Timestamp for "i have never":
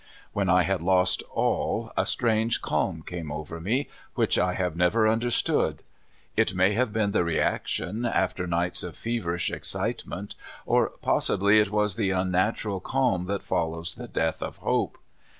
4.39-5.07